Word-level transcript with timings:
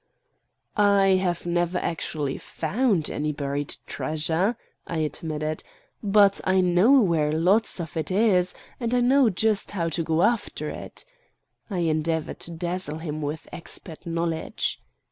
"I 0.75 1.09
have 1.21 1.45
never 1.45 1.77
actually 1.77 2.39
found 2.39 3.07
any 3.07 3.31
buried 3.31 3.75
treasure," 3.85 4.57
I 4.87 4.97
admitted; 4.97 5.63
"but 6.01 6.41
I 6.43 6.59
know 6.59 6.99
where 7.01 7.31
lots 7.31 7.79
of 7.79 7.95
it 7.95 8.09
is, 8.09 8.55
and 8.79 8.95
I 8.95 8.99
know 8.99 9.29
just 9.29 9.69
how 9.77 9.89
to 9.89 10.01
go 10.01 10.23
after 10.23 10.71
it." 10.71 11.05
I 11.69 11.81
endeavored 11.81 12.39
to 12.39 12.51
dazzle 12.51 12.97
him 12.97 13.21
with 13.21 13.47
expert 13.51 14.07
knowledge. 14.07 14.81